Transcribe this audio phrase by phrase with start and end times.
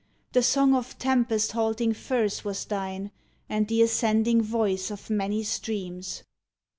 [0.31, 3.11] The song of tempest halting firs was thine,
[3.47, 6.23] And the ascending voice of many streams.